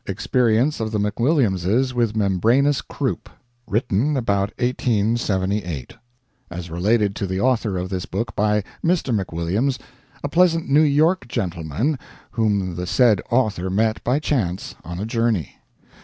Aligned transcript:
EXPERIENCE 0.07 0.79
OF 0.79 0.91
THE 0.91 0.97
McWILLIAMSES 0.97 1.93
WITH 1.93 2.15
MEMBRANOUS 2.15 2.81
CROUP 2.81 3.29
[Written 3.67 4.17
about 4.17 4.49
1878.] 4.57 5.93
[As 6.49 6.71
related 6.71 7.15
to 7.17 7.27
the 7.27 7.39
author 7.39 7.77
of 7.77 7.89
this 7.89 8.07
book 8.07 8.35
by 8.35 8.63
Mr. 8.83 9.13
McWilliams, 9.13 9.77
a 10.23 10.27
pleasant 10.27 10.67
New 10.67 10.81
York 10.81 11.27
gentleman 11.27 11.99
whom 12.31 12.73
the 12.75 12.87
said 12.87 13.21
author 13.29 13.69
met 13.69 14.03
by 14.03 14.17
chance 14.17 14.73
on 14.83 14.97
a 14.99 15.05
journey. 15.05 15.57